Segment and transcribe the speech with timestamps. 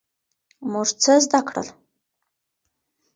[0.71, 1.67] موږ څه زده کړل؟